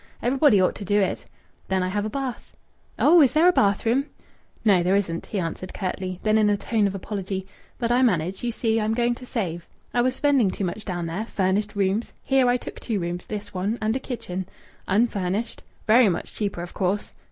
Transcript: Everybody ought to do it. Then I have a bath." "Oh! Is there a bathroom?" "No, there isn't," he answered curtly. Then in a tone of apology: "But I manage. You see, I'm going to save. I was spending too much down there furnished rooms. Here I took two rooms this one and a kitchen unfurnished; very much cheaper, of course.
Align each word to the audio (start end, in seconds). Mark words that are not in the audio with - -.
Everybody 0.23 0.59
ought 0.59 0.73
to 0.77 0.83
do 0.83 0.99
it. 0.99 1.27
Then 1.67 1.83
I 1.83 1.89
have 1.89 2.05
a 2.05 2.09
bath." 2.09 2.57
"Oh! 2.97 3.21
Is 3.21 3.33
there 3.33 3.47
a 3.47 3.51
bathroom?" 3.53 4.05
"No, 4.65 4.81
there 4.81 4.95
isn't," 4.95 5.27
he 5.27 5.37
answered 5.37 5.75
curtly. 5.75 6.19
Then 6.23 6.39
in 6.39 6.49
a 6.49 6.57
tone 6.57 6.87
of 6.87 6.95
apology: 6.95 7.45
"But 7.77 7.91
I 7.91 8.01
manage. 8.01 8.43
You 8.43 8.51
see, 8.51 8.81
I'm 8.81 8.95
going 8.95 9.13
to 9.13 9.27
save. 9.27 9.67
I 9.93 10.01
was 10.01 10.15
spending 10.15 10.49
too 10.49 10.65
much 10.65 10.85
down 10.85 11.05
there 11.05 11.27
furnished 11.27 11.75
rooms. 11.75 12.13
Here 12.23 12.47
I 12.49 12.57
took 12.57 12.79
two 12.79 12.99
rooms 12.99 13.27
this 13.27 13.53
one 13.53 13.77
and 13.79 13.95
a 13.95 13.99
kitchen 13.99 14.47
unfurnished; 14.87 15.61
very 15.85 16.09
much 16.09 16.33
cheaper, 16.33 16.63
of 16.63 16.73
course. 16.73 17.13